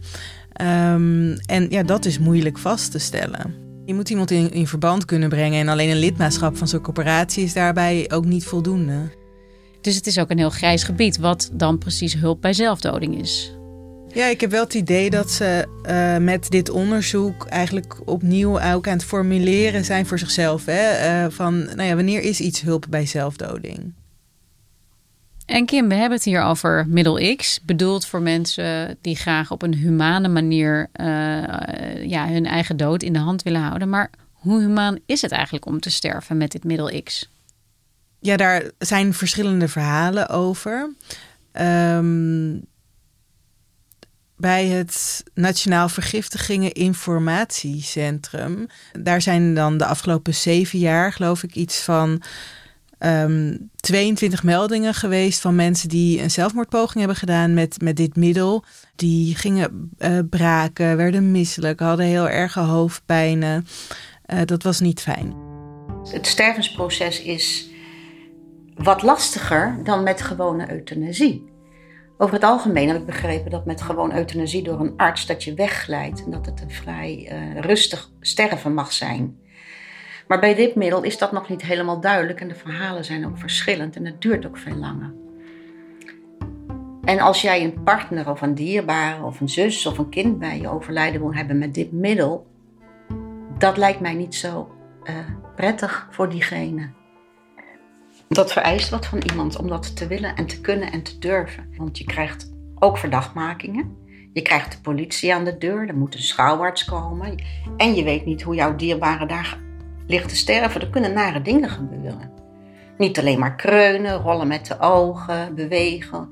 Um, 0.61 1.37
en 1.45 1.69
ja, 1.69 1.83
dat 1.83 2.05
is 2.05 2.19
moeilijk 2.19 2.57
vast 2.57 2.91
te 2.91 2.99
stellen. 2.99 3.53
Je 3.85 3.93
moet 3.93 4.09
iemand 4.09 4.31
in 4.31 4.67
verband 4.67 5.05
kunnen 5.05 5.29
brengen 5.29 5.59
en 5.59 5.67
alleen 5.67 5.89
een 5.89 5.99
lidmaatschap 5.99 6.57
van 6.57 6.67
zo'n 6.67 6.81
corporatie 6.81 7.43
is 7.43 7.53
daarbij 7.53 8.11
ook 8.13 8.25
niet 8.25 8.45
voldoende. 8.45 9.23
Dus 9.85 9.95
het 9.95 10.07
is 10.07 10.19
ook 10.19 10.29
een 10.29 10.37
heel 10.37 10.49
grijs 10.49 10.83
gebied, 10.83 11.17
wat 11.17 11.49
dan 11.53 11.77
precies 11.77 12.13
hulp 12.13 12.41
bij 12.41 12.53
zelfdoding 12.53 13.19
is. 13.19 13.51
Ja, 14.07 14.25
ik 14.25 14.41
heb 14.41 14.51
wel 14.51 14.63
het 14.63 14.73
idee 14.73 15.09
dat 15.09 15.31
ze 15.31 15.67
uh, 15.89 16.17
met 16.17 16.49
dit 16.49 16.69
onderzoek 16.69 17.45
eigenlijk 17.45 17.97
opnieuw 18.05 18.61
ook 18.61 18.87
aan 18.87 18.93
het 18.93 19.03
formuleren 19.03 19.85
zijn 19.85 20.05
voor 20.05 20.19
zichzelf. 20.19 20.65
Hè? 20.65 21.23
Uh, 21.25 21.31
van, 21.31 21.63
nou 21.63 21.83
ja, 21.83 21.95
wanneer 21.95 22.21
is 22.21 22.39
iets 22.39 22.61
hulp 22.61 22.85
bij 22.89 23.05
zelfdoding? 23.05 23.93
En 25.45 25.65
Kim, 25.65 25.87
we 25.87 25.95
hebben 25.95 26.17
het 26.17 26.25
hier 26.25 26.41
over 26.41 26.85
middel 26.87 27.35
X, 27.35 27.59
bedoeld 27.65 28.05
voor 28.05 28.21
mensen 28.21 28.97
die 29.01 29.15
graag 29.15 29.51
op 29.51 29.61
een 29.61 29.73
humane 29.73 30.27
manier 30.27 30.89
uh, 30.95 31.05
ja, 32.05 32.27
hun 32.27 32.45
eigen 32.45 32.77
dood 32.77 33.03
in 33.03 33.13
de 33.13 33.19
hand 33.19 33.43
willen 33.43 33.61
houden. 33.61 33.89
Maar 33.89 34.09
hoe 34.31 34.61
humaan 34.61 34.99
is 35.05 35.21
het 35.21 35.31
eigenlijk 35.31 35.65
om 35.65 35.79
te 35.79 35.91
sterven 35.91 36.37
met 36.37 36.51
dit 36.51 36.63
middel 36.63 37.01
X? 37.03 37.33
Ja, 38.25 38.37
daar 38.37 38.63
zijn 38.77 39.13
verschillende 39.13 39.67
verhalen 39.67 40.29
over. 40.29 40.93
Um, 41.61 42.65
bij 44.37 44.65
het 44.65 45.23
Nationaal 45.33 45.89
Vergiftigingen 45.89 46.71
Informatiecentrum. 46.71 48.67
Daar 48.99 49.21
zijn 49.21 49.53
dan 49.53 49.77
de 49.77 49.85
afgelopen 49.85 50.33
zeven 50.33 50.79
jaar, 50.79 51.13
geloof 51.13 51.43
ik, 51.43 51.55
iets 51.55 51.81
van 51.81 52.09
um, 52.09 52.19
ehm, 52.97 53.57
22 53.75 54.43
meldingen 54.43 54.93
geweest 54.93 55.41
van 55.41 55.55
mensen 55.55 55.89
die 55.89 56.21
een 56.21 56.31
zelfmoordpoging 56.31 56.97
hebben 56.97 57.17
gedaan 57.17 57.53
met, 57.53 57.81
met 57.81 57.95
dit 57.95 58.15
middel. 58.15 58.63
Die 58.95 59.35
gingen 59.35 59.91
uh, 59.99 60.19
braken, 60.29 60.97
werden 60.97 61.31
misselijk, 61.31 61.79
hadden 61.79 62.05
heel 62.05 62.29
erge 62.29 62.59
hoofdpijnen. 62.59 63.67
Uh, 64.33 64.39
dat 64.45 64.63
was 64.63 64.79
niet 64.79 65.01
fijn. 65.01 65.33
Het 66.03 66.27
stervensproces 66.27 67.21
is 67.21 67.73
wat 68.75 69.01
lastiger 69.01 69.79
dan 69.83 70.03
met 70.03 70.21
gewone 70.21 70.71
euthanasie. 70.71 71.53
Over 72.17 72.33
het 72.33 72.43
algemeen 72.43 72.87
heb 72.87 72.97
ik 72.97 73.05
begrepen 73.05 73.51
dat 73.51 73.65
met 73.65 73.81
gewoon 73.81 74.15
euthanasie 74.15 74.63
door 74.63 74.79
een 74.79 74.93
arts 74.97 75.25
dat 75.25 75.43
je 75.43 75.53
wegglijdt 75.53 76.23
en 76.25 76.31
dat 76.31 76.45
het 76.45 76.61
een 76.61 76.71
vrij 76.71 77.29
uh, 77.31 77.59
rustig 77.59 78.09
sterven 78.19 78.73
mag 78.73 78.91
zijn. 78.91 79.37
Maar 80.27 80.39
bij 80.39 80.55
dit 80.55 80.75
middel 80.75 81.03
is 81.03 81.17
dat 81.17 81.31
nog 81.31 81.49
niet 81.49 81.61
helemaal 81.61 81.99
duidelijk 81.99 82.41
en 82.41 82.47
de 82.47 82.55
verhalen 82.55 83.05
zijn 83.05 83.25
ook 83.25 83.37
verschillend 83.37 83.95
en 83.95 84.05
het 84.05 84.21
duurt 84.21 84.45
ook 84.45 84.57
veel 84.57 84.75
langer. 84.75 85.13
En 87.03 87.19
als 87.19 87.41
jij 87.41 87.63
een 87.63 87.83
partner 87.83 88.29
of 88.29 88.41
een 88.41 88.55
dierbare 88.55 89.23
of 89.23 89.39
een 89.39 89.49
zus 89.49 89.85
of 89.85 89.97
een 89.97 90.09
kind 90.09 90.39
bij 90.39 90.59
je 90.59 90.69
overlijden 90.69 91.21
wil 91.21 91.33
hebben 91.33 91.57
met 91.57 91.73
dit 91.73 91.91
middel, 91.91 92.47
dat 93.57 93.77
lijkt 93.77 93.99
mij 93.99 94.13
niet 94.13 94.35
zo 94.35 94.75
uh, 95.03 95.15
prettig 95.55 96.07
voor 96.11 96.29
diegene. 96.29 96.89
Dat 98.29 98.51
vereist 98.51 98.89
wat 98.89 99.05
van 99.05 99.21
iemand 99.29 99.57
om 99.57 99.67
dat 99.67 99.95
te 99.95 100.07
willen 100.07 100.35
en 100.35 100.45
te 100.45 100.61
kunnen 100.61 100.91
en 100.91 101.03
te 101.03 101.19
durven. 101.19 101.69
Want 101.77 101.97
je 101.97 102.03
krijgt 102.03 102.53
ook 102.79 102.97
verdachtmakingen. 102.97 103.97
Je 104.33 104.41
krijgt 104.41 104.71
de 104.71 104.81
politie 104.81 105.33
aan 105.33 105.43
de 105.43 105.57
deur, 105.57 105.87
er 105.87 105.95
moet 105.95 106.13
een 106.13 106.21
schouwarts 106.21 106.85
komen. 106.85 107.35
En 107.77 107.95
je 107.95 108.03
weet 108.03 108.25
niet 108.25 108.41
hoe 108.41 108.55
jouw 108.55 108.75
dierbare 108.75 109.25
daar 109.25 109.57
ligt 110.07 110.29
te 110.29 110.35
sterven. 110.35 110.81
Er 110.81 110.89
kunnen 110.89 111.13
nare 111.13 111.41
dingen 111.41 111.69
gebeuren. 111.69 112.31
Niet 112.97 113.19
alleen 113.19 113.39
maar 113.39 113.55
kreunen, 113.55 114.21
rollen 114.21 114.47
met 114.47 114.65
de 114.65 114.79
ogen, 114.79 115.55
bewegen. 115.55 116.29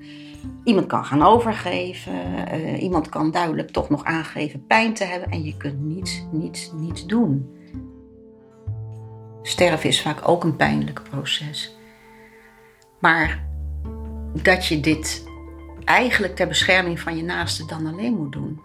Iemand 0.63 0.87
kan 0.87 1.05
gaan 1.05 1.23
overgeven. 1.23 2.13
Uh, 2.53 2.81
iemand 2.81 3.09
kan 3.09 3.31
duidelijk 3.31 3.71
toch 3.71 3.89
nog 3.89 4.03
aangeven 4.03 4.65
pijn 4.65 4.93
te 4.93 5.03
hebben. 5.03 5.29
En 5.29 5.43
je 5.43 5.57
kunt 5.57 5.79
niets, 5.81 6.25
niets, 6.31 6.71
niets 6.75 7.05
doen. 7.05 7.57
Sterven 9.41 9.89
is 9.89 10.01
vaak 10.01 10.27
ook 10.27 10.43
een 10.43 10.55
pijnlijk 10.55 11.01
proces. 11.09 11.75
Maar 13.03 13.43
dat 14.41 14.65
je 14.65 14.79
dit 14.79 15.23
eigenlijk 15.83 16.35
ter 16.35 16.47
bescherming 16.47 16.99
van 16.99 17.17
je 17.17 17.23
naaste 17.23 17.65
dan 17.65 17.85
alleen 17.85 18.13
moet 18.13 18.31
doen. 18.31 18.61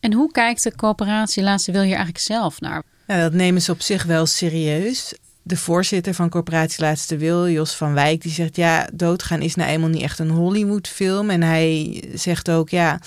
En 0.00 0.12
hoe 0.12 0.32
kijkt 0.32 0.62
de 0.62 0.74
coöperatie 0.74 1.42
Laatste 1.42 1.72
Wil 1.72 1.80
hier 1.80 1.94
eigenlijk 1.94 2.24
zelf 2.24 2.60
naar? 2.60 2.82
Ja, 3.06 3.20
dat 3.20 3.32
nemen 3.32 3.62
ze 3.62 3.72
op 3.72 3.80
zich 3.80 4.04
wel 4.04 4.26
serieus. 4.26 5.14
De 5.42 5.56
voorzitter 5.56 6.14
van 6.14 6.28
Corporatie 6.28 6.84
Laatste 6.84 7.16
Wil, 7.16 7.48
Jos 7.48 7.74
van 7.74 7.94
Wijk, 7.94 8.22
die 8.22 8.32
zegt: 8.32 8.56
Ja, 8.56 8.88
doodgaan 8.92 9.42
is 9.42 9.54
nou 9.54 9.70
eenmaal 9.70 9.88
niet 9.88 10.02
echt 10.02 10.18
een 10.18 10.30
Hollywood-film. 10.30 11.30
En 11.30 11.42
hij 11.42 12.02
zegt 12.14 12.50
ook: 12.50 12.68
Ja, 12.68 13.00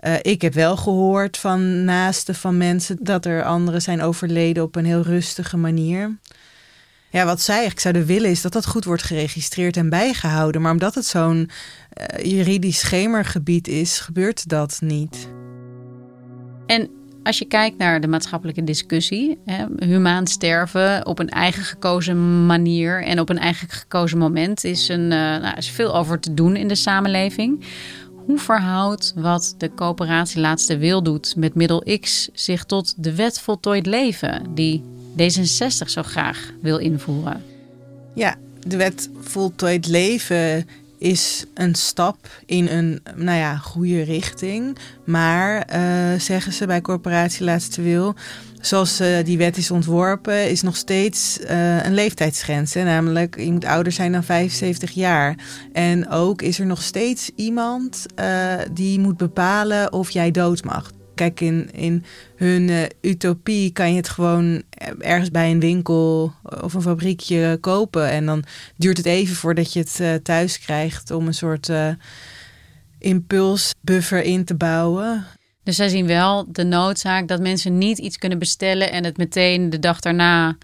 uh, 0.00 0.14
ik 0.22 0.42
heb 0.42 0.54
wel 0.54 0.76
gehoord 0.76 1.36
van 1.36 1.84
naasten 1.84 2.34
van 2.34 2.56
mensen 2.56 2.98
dat 3.00 3.24
er 3.24 3.44
anderen 3.44 3.82
zijn 3.82 4.02
overleden 4.02 4.62
op 4.62 4.76
een 4.76 4.84
heel 4.84 5.02
rustige 5.02 5.56
manier. 5.56 6.16
Ja, 7.16 7.24
wat 7.24 7.40
zij 7.40 7.54
eigenlijk 7.54 7.82
zouden 7.82 8.06
willen 8.06 8.30
is 8.30 8.42
dat 8.42 8.52
dat 8.52 8.66
goed 8.66 8.84
wordt 8.84 9.02
geregistreerd 9.02 9.76
en 9.76 9.88
bijgehouden. 9.88 10.62
Maar 10.62 10.72
omdat 10.72 10.94
het 10.94 11.04
zo'n 11.04 11.50
uh, 12.18 12.24
juridisch 12.24 12.78
schemergebied 12.78 13.68
is, 13.68 13.98
gebeurt 13.98 14.48
dat 14.48 14.78
niet. 14.80 15.28
En 16.66 16.90
als 17.22 17.38
je 17.38 17.44
kijkt 17.44 17.78
naar 17.78 18.00
de 18.00 18.08
maatschappelijke 18.08 18.64
discussie, 18.64 19.38
hè, 19.44 19.64
humaan 19.78 20.26
sterven 20.26 21.06
op 21.06 21.18
een 21.18 21.28
eigen 21.28 21.62
gekozen 21.62 22.46
manier 22.46 23.04
en 23.04 23.20
op 23.20 23.28
een 23.28 23.38
eigen 23.38 23.68
gekozen 23.68 24.18
moment, 24.18 24.64
is, 24.64 24.88
een, 24.88 25.00
uh, 25.00 25.08
nou, 25.08 25.56
is 25.56 25.70
veel 25.70 25.96
over 25.96 26.20
te 26.20 26.34
doen 26.34 26.56
in 26.56 26.68
de 26.68 26.74
samenleving. 26.74 27.64
Hoe 28.26 28.38
verhoudt 28.38 29.12
wat 29.16 29.54
de 29.58 29.74
coöperatie 29.74 30.40
Laatste 30.40 30.78
Wil 30.78 31.02
doet 31.02 31.36
met 31.36 31.54
middel 31.54 31.84
X 32.00 32.28
zich 32.32 32.64
tot 32.64 32.94
de 32.96 33.14
wet 33.14 33.40
voltooid 33.40 33.86
leven, 33.86 34.54
die 34.54 34.82
D66 35.22 35.86
zo 35.86 36.02
graag 36.02 36.52
wil 36.62 36.78
invoeren. 36.78 37.42
Ja, 38.14 38.36
de 38.66 38.76
wet 38.76 39.10
voltooid 39.20 39.86
leven 39.86 40.66
is 40.98 41.44
een 41.54 41.74
stap 41.74 42.16
in 42.46 42.68
een 42.68 43.00
nou 43.14 43.38
ja, 43.38 43.56
goede 43.56 44.02
richting. 44.02 44.78
Maar, 45.04 45.68
uh, 45.76 46.20
zeggen 46.20 46.52
ze 46.52 46.66
bij 46.66 46.80
Corporatie 46.80 47.44
Laatste 47.44 47.82
Wil, 47.82 48.14
zoals 48.60 49.00
uh, 49.00 49.24
die 49.24 49.38
wet 49.38 49.56
is 49.56 49.70
ontworpen, 49.70 50.50
is 50.50 50.62
nog 50.62 50.76
steeds 50.76 51.38
uh, 51.40 51.84
een 51.84 51.94
leeftijdsgrens. 51.94 52.74
Namelijk, 52.74 53.40
je 53.40 53.52
moet 53.52 53.64
ouder 53.64 53.92
zijn 53.92 54.12
dan 54.12 54.24
75 54.24 54.90
jaar. 54.90 55.36
En 55.72 56.08
ook 56.08 56.42
is 56.42 56.58
er 56.58 56.66
nog 56.66 56.82
steeds 56.82 57.30
iemand 57.34 58.06
die 58.72 59.00
moet 59.00 59.16
bepalen 59.16 59.92
of 59.92 60.10
jij 60.10 60.30
dood 60.30 60.64
mag. 60.64 60.92
Kijk, 61.16 61.40
in, 61.40 61.70
in 61.72 62.04
hun 62.36 62.68
uh, 62.68 62.82
utopie 63.00 63.72
kan 63.72 63.90
je 63.90 63.96
het 63.96 64.08
gewoon 64.08 64.62
ergens 64.98 65.30
bij 65.30 65.50
een 65.50 65.60
winkel 65.60 66.32
of 66.62 66.74
een 66.74 66.82
fabriekje 66.82 67.58
kopen. 67.60 68.10
En 68.10 68.26
dan 68.26 68.44
duurt 68.76 68.96
het 68.96 69.06
even 69.06 69.36
voordat 69.36 69.72
je 69.72 69.78
het 69.78 69.98
uh, 70.00 70.14
thuis 70.14 70.58
krijgt 70.58 71.10
om 71.10 71.26
een 71.26 71.34
soort 71.34 71.68
uh, 71.68 71.88
impulsbuffer 72.98 74.22
in 74.22 74.44
te 74.44 74.54
bouwen. 74.54 75.24
Dus 75.62 75.76
zij 75.76 75.88
zien 75.88 76.06
wel 76.06 76.52
de 76.52 76.64
noodzaak 76.64 77.28
dat 77.28 77.40
mensen 77.40 77.78
niet 77.78 77.98
iets 77.98 78.18
kunnen 78.18 78.38
bestellen 78.38 78.90
en 78.90 79.04
het 79.04 79.16
meteen 79.16 79.70
de 79.70 79.78
dag 79.78 80.00
daarna 80.00 80.56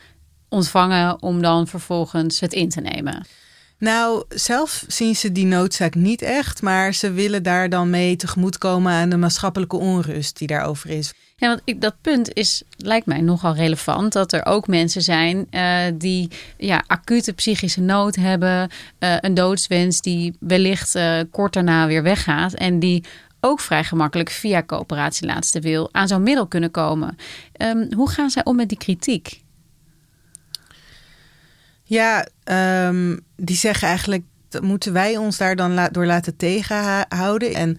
ontvangen 0.49 1.23
om 1.23 1.42
dan 1.42 1.66
vervolgens 1.66 2.40
het 2.40 2.52
in 2.52 2.68
te 2.68 2.80
nemen. 2.80 3.26
Nou, 3.83 4.25
zelf 4.29 4.85
zien 4.87 5.17
ze 5.17 5.33
die 5.33 5.47
noodzaak 5.47 5.95
niet 5.95 6.23
echt, 6.23 6.62
maar 6.62 6.95
ze 6.95 7.12
willen 7.12 7.43
daar 7.43 7.69
dan 7.69 7.91
mee 7.91 8.17
tegemoetkomen 8.17 8.93
aan 8.93 9.09
de 9.09 9.17
maatschappelijke 9.17 9.77
onrust 9.77 10.39
die 10.39 10.47
daarover 10.47 10.91
is. 10.91 11.12
Ja, 11.37 11.49
want 11.49 11.61
ik, 11.65 11.81
dat 11.81 11.95
punt 12.01 12.35
is, 12.35 12.62
lijkt 12.77 13.07
mij 13.07 13.21
nogal 13.21 13.55
relevant. 13.55 14.12
Dat 14.12 14.33
er 14.33 14.47
ook 14.47 14.67
mensen 14.67 15.03
zijn 15.03 15.47
uh, 15.51 15.81
die 15.95 16.31
ja, 16.57 16.85
acute 16.87 17.33
psychische 17.33 17.81
nood 17.81 18.15
hebben. 18.15 18.71
Uh, 18.99 19.17
een 19.21 19.35
doodswens 19.35 20.01
die 20.01 20.37
wellicht 20.41 20.95
uh, 20.95 21.21
kort 21.31 21.53
daarna 21.53 21.87
weer 21.87 22.03
weggaat. 22.03 22.53
En 22.55 22.79
die 22.79 23.05
ook 23.41 23.61
vrij 23.61 23.85
gemakkelijk 23.85 24.31
via 24.31 24.62
coöperatie 24.62 25.27
laatste 25.27 25.61
wil 25.61 25.89
aan 25.93 26.09
zo'n 26.09 26.23
middel 26.23 26.47
kunnen 26.47 26.71
komen. 26.71 27.17
Um, 27.57 27.93
hoe 27.95 28.11
gaan 28.11 28.31
zij 28.31 28.45
om 28.45 28.57
met 28.57 28.69
die 28.69 28.79
kritiek? 28.79 29.42
Ja, 31.93 32.27
um, 32.89 33.21
die 33.37 33.57
zeggen 33.57 33.89
eigenlijk, 33.89 34.23
moeten 34.61 34.93
wij 34.93 35.17
ons 35.17 35.37
daar 35.37 35.57
dan 35.57 35.89
door 35.91 36.07
laten 36.07 36.37
tegenhouden. 36.37 37.55
En 37.55 37.79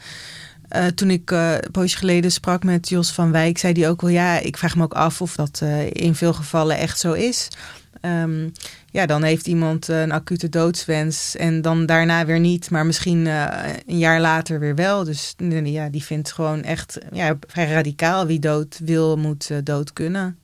uh, 0.75 0.85
toen 0.85 1.09
ik 1.09 1.31
uh, 1.31 1.53
een 1.53 1.71
poosje 1.71 1.97
geleden 1.97 2.31
sprak 2.31 2.63
met 2.63 2.89
Jos 2.89 3.11
van 3.11 3.31
Wijk, 3.31 3.57
zei 3.57 3.73
hij 3.73 3.89
ook 3.89 4.01
wel, 4.01 4.09
ja, 4.09 4.39
ik 4.39 4.57
vraag 4.57 4.75
me 4.75 4.83
ook 4.83 4.93
af 4.93 5.21
of 5.21 5.35
dat 5.35 5.59
uh, 5.63 5.89
in 5.89 6.15
veel 6.15 6.33
gevallen 6.33 6.77
echt 6.77 6.99
zo 6.99 7.13
is. 7.13 7.47
Um, 8.01 8.51
ja, 8.91 9.05
dan 9.05 9.23
heeft 9.23 9.47
iemand 9.47 9.87
een 9.87 10.11
acute 10.11 10.49
doodswens 10.49 11.35
en 11.35 11.61
dan 11.61 11.85
daarna 11.85 12.25
weer 12.25 12.39
niet, 12.39 12.69
maar 12.69 12.85
misschien 12.85 13.25
een 13.25 13.97
jaar 13.97 14.21
later 14.21 14.59
weer 14.59 14.75
wel. 14.75 15.03
Dus 15.03 15.35
ja, 15.63 15.89
die 15.89 16.03
vindt 16.03 16.31
gewoon 16.31 16.63
echt 16.63 16.97
ja, 17.11 17.37
vrij 17.47 17.71
radicaal 17.71 18.25
wie 18.25 18.39
dood 18.39 18.79
wil, 18.83 19.17
moet 19.17 19.65
dood 19.65 19.93
kunnen 19.93 20.37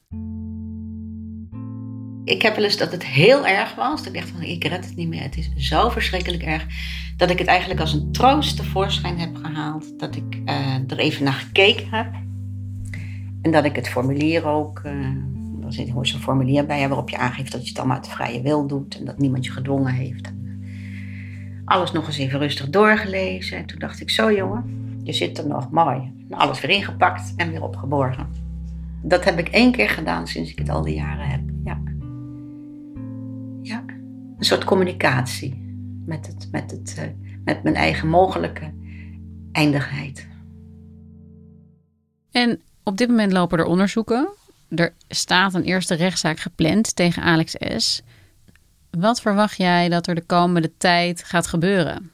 ik 2.29 2.41
heb 2.41 2.55
wel 2.55 2.63
eens 2.63 2.77
dat 2.77 2.91
het 2.91 3.05
heel 3.05 3.47
erg 3.47 3.75
was. 3.75 4.03
Dat 4.03 4.13
ik 4.13 4.19
dacht 4.19 4.29
van, 4.29 4.41
ik 4.41 4.63
red 4.63 4.85
het 4.85 4.95
niet 4.95 5.07
meer. 5.07 5.21
Het 5.21 5.37
is 5.37 5.51
zo 5.55 5.89
verschrikkelijk 5.89 6.43
erg. 6.43 6.65
Dat 7.17 7.29
ik 7.29 7.39
het 7.39 7.47
eigenlijk 7.47 7.79
als 7.79 7.93
een 7.93 8.11
troost 8.11 8.57
tevoorschijn 8.57 9.19
heb 9.19 9.35
gehaald. 9.35 9.99
Dat 9.99 10.15
ik 10.15 10.37
uh, 10.45 10.75
er 10.87 10.97
even 10.97 11.23
naar 11.23 11.33
gekeken 11.33 11.87
heb. 11.89 12.07
En 13.41 13.51
dat 13.51 13.65
ik 13.65 13.75
het 13.75 13.89
formulier 13.89 14.45
ook... 14.45 14.81
Uh, 14.85 14.91
er 15.65 15.73
zit 15.73 15.87
gewoon 15.87 16.05
zo'n 16.05 16.19
formulier 16.19 16.65
bij 16.65 16.87
waarop 16.87 17.09
je 17.09 17.17
aangeeft 17.17 17.51
dat 17.51 17.61
je 17.61 17.69
het 17.69 17.77
allemaal 17.77 17.97
uit 17.97 18.07
vrije 18.07 18.41
wil 18.41 18.67
doet. 18.67 18.99
En 18.99 19.05
dat 19.05 19.17
niemand 19.17 19.45
je 19.45 19.51
gedwongen 19.51 19.93
heeft. 19.93 20.31
Alles 21.65 21.91
nog 21.91 22.07
eens 22.07 22.17
even 22.17 22.39
rustig 22.39 22.69
doorgelezen. 22.69 23.57
En 23.57 23.65
toen 23.65 23.79
dacht 23.79 24.01
ik, 24.01 24.09
zo 24.09 24.33
jongen, 24.33 24.63
je 25.03 25.13
zit 25.13 25.37
er 25.37 25.47
nog 25.47 25.71
mooi. 25.71 26.11
Alles 26.29 26.61
weer 26.61 26.71
ingepakt 26.71 27.33
en 27.35 27.51
weer 27.51 27.63
opgeborgen. 27.63 28.27
Dat 29.01 29.25
heb 29.25 29.39
ik 29.39 29.47
één 29.47 29.71
keer 29.71 29.89
gedaan 29.89 30.27
sinds 30.27 30.51
ik 30.51 30.59
het 30.59 30.69
al 30.69 30.81
die 30.81 30.95
jaren 30.95 31.27
heb. 31.27 31.41
Een 34.39 34.45
soort 34.45 34.63
communicatie 34.63 35.77
met, 36.05 36.27
het, 36.27 36.47
met, 36.51 36.71
het, 36.71 36.95
uh, 36.99 37.03
met 37.45 37.63
mijn 37.63 37.75
eigen 37.75 38.07
mogelijke 38.07 38.73
eindigheid. 39.51 40.27
En 42.31 42.61
op 42.83 42.97
dit 42.97 43.07
moment 43.09 43.31
lopen 43.31 43.59
er 43.59 43.65
onderzoeken. 43.65 44.29
Er 44.69 44.93
staat 45.07 45.53
een 45.53 45.63
eerste 45.63 45.95
rechtszaak 45.95 46.39
gepland 46.39 46.95
tegen 46.95 47.23
Alex 47.23 47.55
S. 47.77 48.01
Wat 48.89 49.21
verwacht 49.21 49.57
jij 49.57 49.89
dat 49.89 50.07
er 50.07 50.15
de 50.15 50.25
komende 50.25 50.71
tijd 50.77 51.23
gaat 51.23 51.47
gebeuren? 51.47 52.11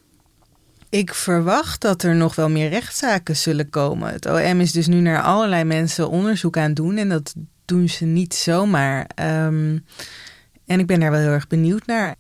Ik 0.89 1.13
verwacht 1.13 1.81
dat 1.81 2.03
er 2.03 2.15
nog 2.15 2.35
wel 2.35 2.49
meer 2.49 2.69
rechtszaken 2.69 3.35
zullen 3.35 3.69
komen. 3.69 4.11
Het 4.11 4.25
OM 4.25 4.59
is 4.59 4.71
dus 4.71 4.87
nu 4.87 4.99
naar 4.99 5.21
allerlei 5.21 5.63
mensen 5.63 6.09
onderzoek 6.09 6.57
aan 6.57 6.63
het 6.63 6.75
doen 6.75 6.97
en 6.97 7.09
dat 7.09 7.35
doen 7.65 7.89
ze 7.89 8.05
niet 8.05 8.33
zomaar. 8.33 9.09
Um, 9.45 9.85
en 10.65 10.79
ik 10.79 10.87
ben 10.87 10.99
daar 10.99 11.11
wel 11.11 11.19
heel 11.19 11.29
erg 11.29 11.47
benieuwd 11.47 11.85
naar. 11.85 12.15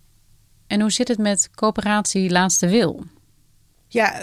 En 0.67 0.81
hoe 0.81 0.91
zit 0.91 1.07
het 1.07 1.17
met 1.17 1.49
coöperatie 1.55 2.29
Laatste 2.29 2.67
Wil? 2.67 3.03
Ja, 3.87 4.21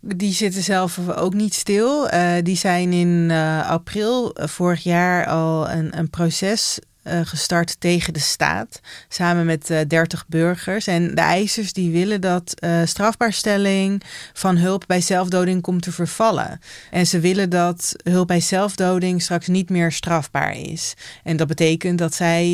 die 0.00 0.32
zitten 0.32 0.62
zelf 0.62 1.08
ook 1.08 1.34
niet 1.34 1.54
stil. 1.54 2.14
Uh, 2.14 2.32
die 2.42 2.56
zijn 2.56 2.92
in 2.92 3.28
uh, 3.30 3.70
april 3.70 4.30
vorig 4.34 4.82
jaar 4.82 5.26
al 5.26 5.70
een, 5.70 5.98
een 5.98 6.10
proces 6.10 6.78
uh, 7.06 7.20
gestart 7.24 7.80
tegen 7.80 8.12
de 8.12 8.20
staat. 8.20 8.80
Samen 9.08 9.46
met 9.46 9.70
uh, 9.70 9.78
30 9.88 10.24
burgers. 10.28 10.86
En 10.86 11.14
de 11.14 11.20
eisers 11.20 11.72
die 11.72 11.90
willen 11.90 12.20
dat 12.20 12.54
uh, 12.64 12.80
strafbaarstelling 12.84 14.02
van 14.32 14.56
hulp 14.56 14.84
bij 14.86 15.00
zelfdoding 15.00 15.62
komt 15.62 15.82
te 15.82 15.92
vervallen. 15.92 16.60
En 16.90 17.06
ze 17.06 17.20
willen 17.20 17.50
dat 17.50 17.96
hulp 18.02 18.26
bij 18.26 18.40
zelfdoding 18.40 19.22
straks 19.22 19.46
niet 19.46 19.70
meer 19.70 19.92
strafbaar 19.92 20.56
is. 20.56 20.94
En 21.22 21.36
dat 21.36 21.46
betekent 21.46 21.98
dat 21.98 22.14
zij 22.14 22.46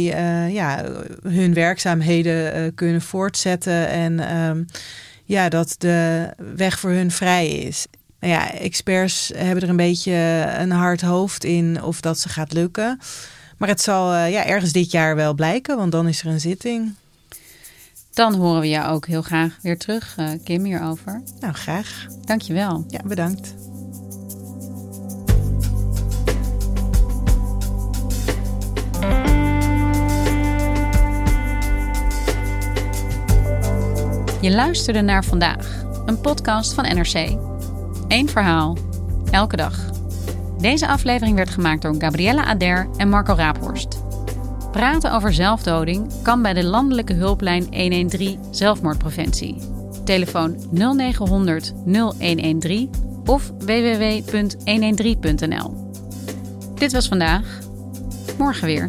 ja, 0.51 0.85
hun 1.23 1.55
werkzaamheden 1.55 2.75
kunnen 2.75 3.03
voortzetten. 3.03 3.89
En 3.89 4.37
um, 4.37 4.67
ja, 5.25 5.49
dat 5.49 5.75
de 5.79 6.29
weg 6.55 6.79
voor 6.79 6.91
hun 6.91 7.11
vrij 7.11 7.49
is. 7.49 7.87
Nou 8.21 8.35
ja, 8.35 8.53
experts 8.53 9.33
hebben 9.37 9.63
er 9.63 9.69
een 9.69 9.77
beetje 9.77 10.13
een 10.59 10.71
hard 10.71 11.01
hoofd 11.01 11.45
in 11.45 11.83
of 11.83 12.01
dat 12.01 12.19
ze 12.19 12.29
gaat 12.29 12.53
lukken. 12.53 12.99
Maar 13.63 13.71
het 13.71 13.81
zal 13.81 14.13
uh, 14.13 14.31
ja, 14.31 14.47
ergens 14.47 14.73
dit 14.73 14.91
jaar 14.91 15.17
wel 15.17 15.35
blijken, 15.35 15.77
want 15.77 15.93
dan 15.93 16.09
is 16.09 16.21
er 16.21 16.27
een 16.27 16.41
zitting. 16.41 16.95
Dan 18.13 18.35
horen 18.35 18.61
we 18.61 18.69
jou 18.69 18.95
ook 18.95 19.07
heel 19.07 19.23
graag 19.23 19.59
weer 19.61 19.79
terug, 19.79 20.17
uh, 20.19 20.29
Kim, 20.45 20.65
hierover. 20.65 21.23
Nou, 21.41 21.55
graag. 21.55 22.07
Dankjewel. 22.25 22.85
Ja, 22.89 23.01
bedankt. 23.05 23.55
Je 34.41 34.51
luisterde 34.51 35.01
naar 35.01 35.25
vandaag, 35.25 35.83
een 36.07 36.21
podcast 36.21 36.73
van 36.73 36.85
NRC. 36.85 37.37
Eén 38.09 38.29
verhaal, 38.29 38.77
elke 39.31 39.57
dag. 39.57 39.92
Deze 40.63 40.89
aflevering 40.89 41.37
werd 41.37 41.51
gemaakt 41.51 41.83
door 41.83 41.95
Gabriella 41.99 42.45
Ader 42.45 42.89
en 42.97 43.09
Marco 43.09 43.35
Raaphorst. 43.35 44.03
Praten 44.71 45.13
over 45.13 45.33
zelfdoding 45.33 46.23
kan 46.23 46.43
bij 46.43 46.53
de 46.53 46.65
landelijke 46.65 47.13
hulplijn 47.13 47.63
113 47.63 48.39
zelfmoordpreventie. 48.51 49.57
Telefoon 50.05 50.57
0900 50.71 51.73
0113 51.85 52.91
of 53.25 53.53
www.113.nl. 53.59 55.93
Dit 56.75 56.93
was 56.93 57.09
vandaag. 57.09 57.59
Morgen 58.39 58.67
weer. 58.67 58.89